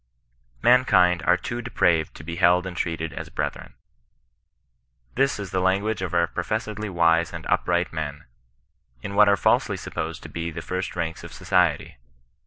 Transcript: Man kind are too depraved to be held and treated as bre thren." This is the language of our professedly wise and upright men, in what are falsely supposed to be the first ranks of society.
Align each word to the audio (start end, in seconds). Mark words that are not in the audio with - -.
Man 0.63 0.83
kind 0.83 1.21
are 1.27 1.37
too 1.37 1.61
depraved 1.61 2.15
to 2.15 2.23
be 2.23 2.37
held 2.37 2.65
and 2.65 2.75
treated 2.75 3.13
as 3.13 3.29
bre 3.29 3.51
thren." 3.51 3.73
This 5.13 5.37
is 5.37 5.51
the 5.51 5.61
language 5.61 6.01
of 6.01 6.15
our 6.15 6.25
professedly 6.25 6.89
wise 6.89 7.31
and 7.31 7.45
upright 7.45 7.93
men, 7.93 8.25
in 9.03 9.13
what 9.13 9.29
are 9.29 9.37
falsely 9.37 9.77
supposed 9.77 10.23
to 10.23 10.29
be 10.29 10.49
the 10.49 10.63
first 10.63 10.95
ranks 10.95 11.23
of 11.23 11.31
society. 11.31 11.97